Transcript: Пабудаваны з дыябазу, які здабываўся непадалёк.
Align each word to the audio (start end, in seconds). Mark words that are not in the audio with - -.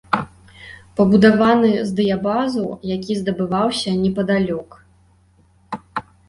Пабудаваны 0.99 1.69
з 1.89 1.93
дыябазу, 1.99 2.63
які 2.95 3.19
здабываўся 3.21 3.89
непадалёк. 4.03 4.69